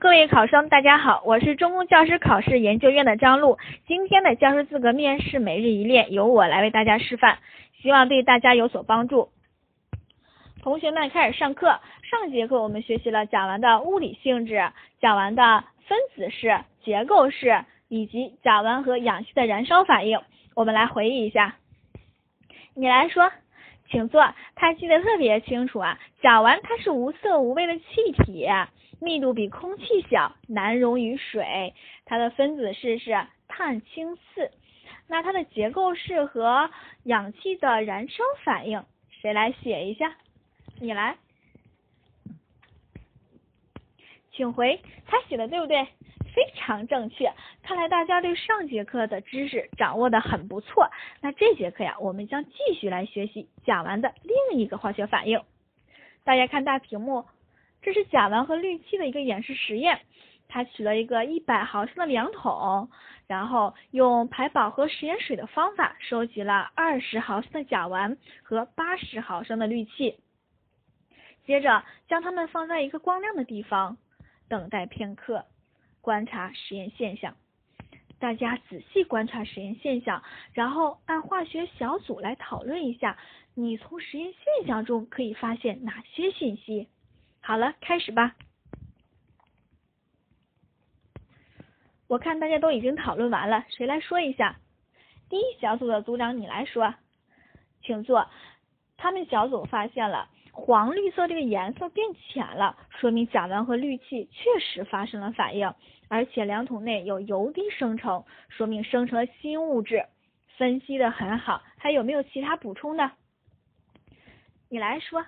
[0.00, 3.58] 各位考生，大家好，我是中公教师考试研究院的张璐。
[3.86, 7.36] 今天的教师资格面试每日一练由我来为大家示范，
[7.82, 9.28] 希望对大家有所帮助。
[10.62, 11.78] 同学们开始上课。
[12.02, 14.72] 上节课我们学习了甲烷的物理性质、
[15.02, 20.18] 甲烷的分子式、结构式以及甲烷和氧气的燃烧反应。
[20.56, 21.56] 我们来回忆一下。
[22.74, 23.30] 你来说，
[23.90, 24.32] 请坐。
[24.54, 25.98] 他记得特别清楚啊。
[26.22, 28.48] 甲烷它是无色无味的气体。
[29.00, 31.74] 密度比空气小，难溶于水。
[32.04, 34.50] 它的分子式是碳氢四。
[35.08, 36.70] 那它的结构式和
[37.04, 40.14] 氧气的燃烧反应，谁来写一下？
[40.78, 41.16] 你来，
[44.32, 44.80] 请回。
[45.06, 45.84] 他写的对不对？
[46.32, 47.32] 非常正确。
[47.62, 50.88] 看来大家对上节课的知识掌握的很不错。
[51.20, 55.42] 那这节课呀，我们将继续来学习甲烷的另一个化学反应。
[56.22, 57.24] 大家看大屏幕。
[57.82, 60.00] 这是甲烷和氯气的一个演示实验，
[60.48, 62.90] 他取了一个一百毫升的量筒，
[63.26, 70.18] 然后用排饱和实验水的方法收集了二十毫升的甲烷和八十毫升的氯气，
[71.46, 73.96] 接着将它们放在一个光亮的地方，
[74.48, 75.46] 等待片刻，
[76.00, 77.34] 观察实验现象。
[78.18, 83.16] 大家仔细观察实验现象，然后按化学小组来讨论一下，
[83.54, 86.86] 你从实验现象中可以发现哪些信息？
[87.40, 88.36] 好了，开始吧。
[92.06, 94.56] 我看大家都已经讨论完了，谁来说一下？
[95.28, 96.94] 第一小组的组长，你来说，
[97.82, 98.28] 请坐。
[98.96, 105.72] 他们小组发现了黄绿色这个颜色变浅了，说明甲烷和氯气确实发生了反应，
[106.08, 110.06] 而且两桶内有油滴生成，说明生成了新物质。
[110.58, 113.10] 分析的很好，还有没有其他补充的？
[114.68, 115.24] 你来说，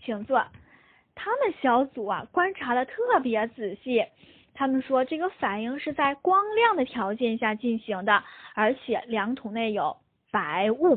[0.00, 0.46] 请坐。
[1.20, 4.06] 他们小组啊观察的特别仔细，
[4.54, 8.22] 他们说这个反应是在光亮的条件下进行的，
[8.54, 9.96] 而且两桶内有
[10.30, 10.96] 白雾。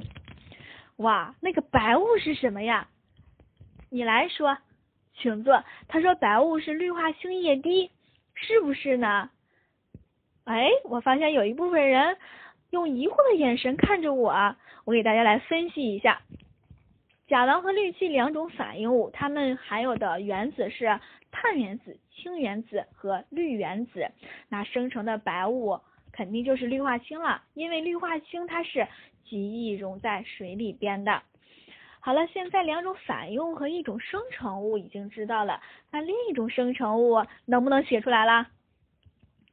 [0.98, 2.88] 哇，那个白雾是什么呀？
[3.90, 4.58] 你来说，
[5.18, 5.64] 请坐。
[5.88, 7.90] 他说白雾是氯化氢液滴，
[8.36, 9.32] 是不是呢？
[10.46, 12.16] 哎，我发现有一部分人
[12.70, 14.56] 用疑惑的眼神看着我，
[14.86, 16.22] 我给大家来分析一下。
[17.32, 21.00] 甲烷和氯气两种反应物，它们含有的原子是
[21.32, 24.12] 碳原子、氢原子和氯原子。
[24.50, 25.80] 那生成的白雾
[26.12, 28.86] 肯定就是氯化氢了，因为氯化氢它是
[29.24, 31.24] 极易溶在水里边的。
[32.02, 38.50] 好了，现在两种反应物和一种生成物已经知道了，那另一种生成物能不能写出来了？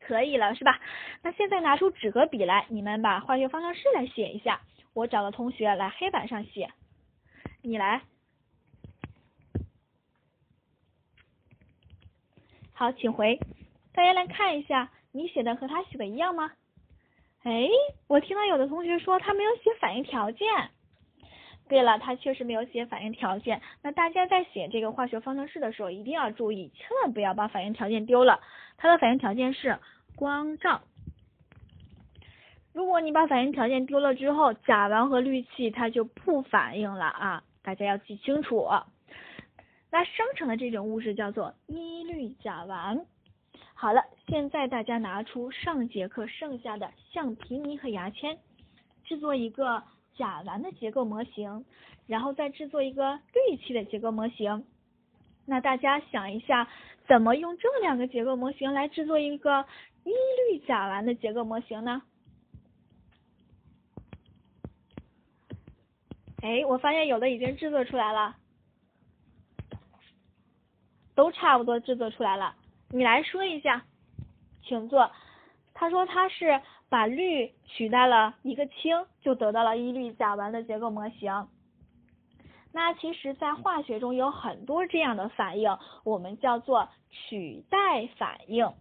[0.01, 0.81] 可以了，是吧？
[1.23, 4.63] 那现在拿出纸和笔来，你们把化学方程式来写一下。
[4.95, 6.69] 我找个同学来黑板上写。
[7.61, 8.01] 你来，
[12.73, 13.39] 好，请回。
[13.93, 16.53] 大家来看一下，你写的和他写的一样吗？
[17.43, 17.69] 哎，
[18.07, 20.47] 我听到有的同学说他没有写反应条件。
[21.69, 23.61] 对了，他确实没有写反应条件。
[23.83, 28.41] 那大家在写这个化学方程式的时候一定要注意，千万不要把反应条件丢了。
[28.77, 29.79] 它的反应条件是
[30.17, 30.81] 光照。
[32.73, 37.43] 如果你把反应条件丢了之后，甲烷和氯气它就不反应了啊。
[37.69, 38.67] 大家要记清楚，
[39.91, 43.05] 那生成的这种物质叫做一氯甲烷。
[43.75, 48.39] 好了，现在大家拿出上节课剩下的橡皮泥和牙签，
[49.05, 49.83] 制作一个
[50.17, 51.63] 甲烷的结构模型，
[52.07, 54.65] 然后再制作一个氯气的结构模型。
[55.45, 56.67] 那大家想一下，
[57.07, 59.67] 怎么用这两个结构模型来制作一个
[60.05, 62.01] 一氯甲烷的结构模型呢？
[66.49, 68.35] 哎，我发现有的已经制作出来了，
[71.15, 72.55] 都差不多制作出来了。
[72.89, 73.85] 你来说一下，
[74.63, 75.11] 请坐。
[75.75, 81.47] 他说他是把氯取代了一个氢，就得到了一氯甲烷的结构模型。
[82.73, 88.73] 那其实，在化学中有很多这样的反应，我们叫做取代反应，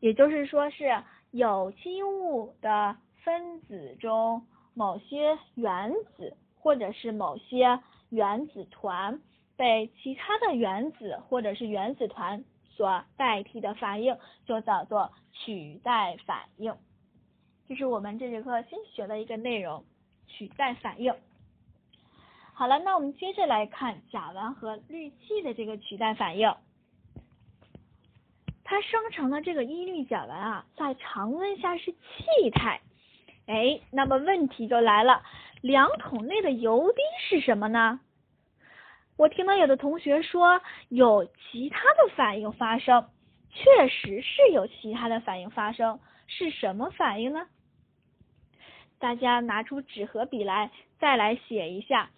[0.00, 6.36] 也就是说是有机物的分子中某些原子。
[6.64, 7.78] 或者是某些
[8.08, 9.20] 原子团
[9.54, 14.16] 被其他的原子或者是原子团所代替的反应，
[14.46, 16.74] 就叫做取代反应。
[17.68, 19.84] 这是我们这节课新学的一个内容，
[20.26, 21.14] 取代反应。
[22.54, 26.50] 好了，那我们接着来看甲烷和氯气的这个取代反应。
[28.64, 32.80] 它生成的这个一氯甲烷啊，在常温下是气态。
[33.46, 35.22] 哎，那么问题就来了。
[35.64, 37.98] 两桶内的油滴是什么呢？
[39.16, 43.08] 我听到有的同学说有其他的反应发生，
[43.48, 47.46] 确实是有其他的反应发生，是什么反应呢？
[48.98, 52.10] 大家拿出纸和笔来，再来写一下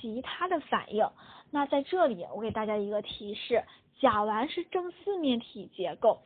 [0.00, 1.06] 其他的反应。
[1.50, 3.64] 那在这里，我给大家一个提示：
[4.00, 6.22] 甲烷是正四面体结构，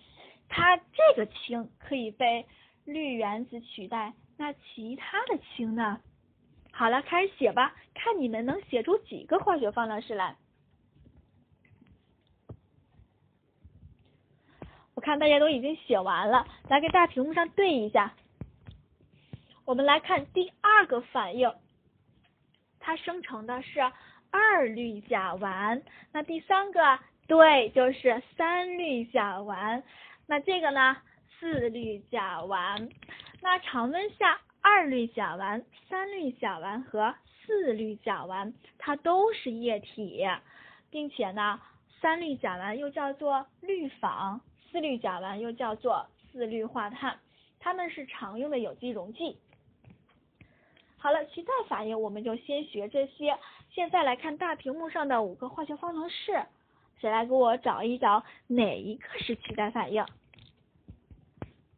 [0.49, 2.47] 它这个氢可以被
[2.85, 4.13] 氯原子取代。
[4.37, 5.99] 那其他的氢呢？
[6.79, 10.37] 好了，开始写吧，看你们能写出几个化学方程式来。
[14.95, 18.15] 我看大家都已经写完了，来给大屏幕上对一下。
[19.65, 21.53] 我们来看第二个反应，
[22.79, 23.81] 它生成的是
[24.31, 25.83] 二氯甲烷。
[26.13, 29.83] 那第三个，对，就是三氯甲烷。
[30.27, 30.97] 那这个呢，
[31.41, 32.89] 四氯甲烷。
[33.41, 40.23] 那常温下，二氯甲烷、三氯甲烷和四氯甲烷，它都是液体，
[40.91, 41.59] 并且呢，
[42.03, 44.41] 三氯甲烷又叫做氯仿。
[44.71, 47.19] 四氯甲烷又叫做四氯化碳，
[47.59, 49.39] 它们是常用的有机溶剂。
[50.99, 53.39] 好了，取代反应我们就先学这些。
[53.71, 56.45] 现在来看大屏幕上的五个化学方程式，
[57.01, 60.05] 谁来给我找一找哪一个是取代反应？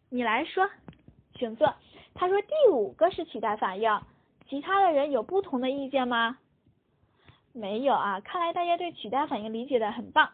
[0.08, 0.68] 你来说，
[1.38, 1.72] 请坐。
[2.14, 4.00] 他说第五个是取代反应，
[4.48, 6.38] 其他的人有不同的意见吗？
[7.52, 10.30] 没有啊，看来大家对取代反应理解的很棒。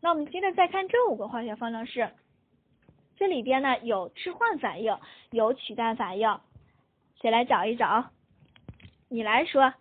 [0.00, 2.10] 那我们接着再看这五个化学方程式，
[3.16, 4.98] 这里边呢有置换反应，
[5.30, 6.40] 有取代反应，
[7.20, 8.10] 谁来找一找？
[9.08, 9.72] 你来说，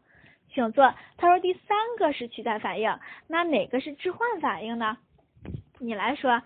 [0.53, 0.93] 请坐。
[1.17, 4.97] 他说第三个是取代反应，那哪个是置换反应呢？
[5.79, 6.41] 你来说，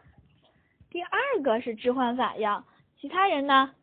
[0.89, 2.63] 第二个是置换反应，
[2.99, 3.75] 其他人呢？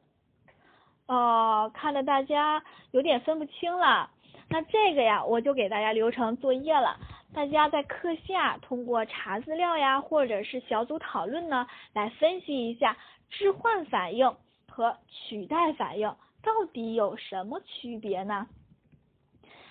[1.13, 4.09] 哦，看得大家有点分不清了。
[4.49, 6.97] 那这个呀，我就给大家留成作业了。
[7.35, 12.97] 大家在课下通过查资料呀，或者是小组讨论呢，来分析一下
[13.29, 14.35] 置换反应
[14.67, 16.09] 和取代反应
[16.43, 18.47] 到底有什么区别呢？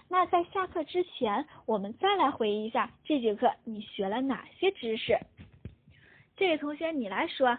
[0.10, 5.18] 那在下课之前，我们再来回忆一下这节课你学了哪些知识。
[6.38, 7.58] 这位同学，你来说，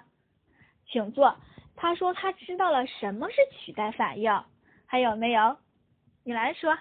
[0.87, 1.37] 请坐。
[1.83, 4.45] 他说他知道了什么是取代反应，
[4.87, 5.57] 还有没有？
[6.23, 6.79] 你来说，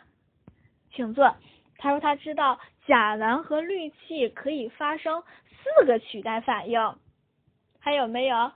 [0.93, 1.35] 请坐。
[1.79, 6.79] 他说他知道甲烷和氯气可以发生四个取代反应，
[7.79, 8.51] 还有没有？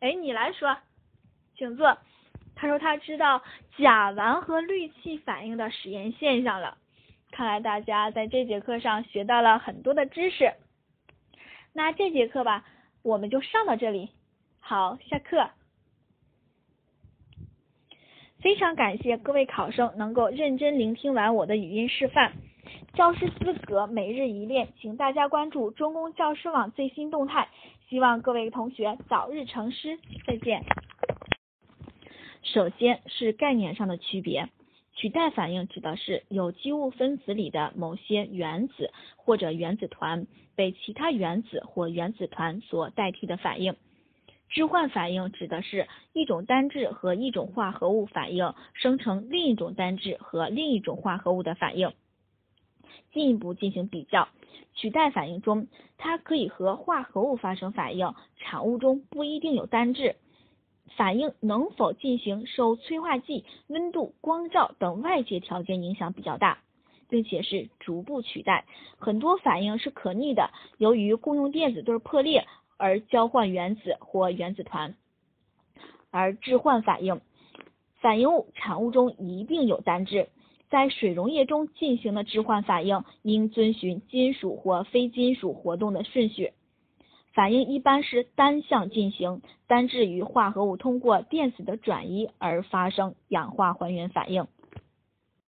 [0.00, 0.76] 哎，你来说，
[1.54, 1.96] 请坐。
[2.56, 3.40] 他说他知道
[3.78, 6.78] 甲烷和氯气反应的实验现象了。
[7.30, 10.52] 看来大家在这节课上学到了很多的知识。
[11.72, 12.64] 那这节课吧，
[13.04, 14.10] 我们就上到这里。
[14.58, 15.48] 好，下课。
[18.40, 22.32] 非常感谢各位考生能够认真聆听完我的语音示范。
[22.94, 27.48] 教师资格每日一练，请大家关注中公教师网最新动态。
[27.90, 30.64] 希望各位同学早日成师，再见。
[32.42, 34.48] 首先是概念上的区别，
[34.94, 40.26] 取代反应指的是有机物分子里的某些原子或者原子团
[40.56, 43.76] 被其他原子或原子团所代替的反应。
[44.50, 51.92] 置换反应指的是一种单质和一种化合物反应生成另一种单质和另一种化合物的反应。
[53.12, 54.28] 进一步进行比较，
[54.74, 55.68] 取代反应中，
[55.98, 60.16] 它可以和化合物发生反应，产物中不一定有单质。
[60.96, 66.58] 反应能否进行受催化剂、温度、光照等外界条件影响比较大，
[67.08, 68.64] 并且是逐步取代。
[68.98, 72.44] 很多反应是可逆的，由于共用电子对破裂。
[72.80, 74.94] 而交换原子或原子团，
[76.10, 77.20] 而置换反应，
[78.00, 80.30] 反应物产物中一定有单质，
[80.70, 86.54] 在水溶液中进行的置换反应应遵循金属或非金属活动的顺序。
[87.34, 94.46] 反应一般是单向进行，单质与化合物通过电子的转移而发生氧化还原反应。